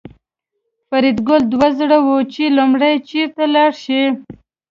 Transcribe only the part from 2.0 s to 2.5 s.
و چې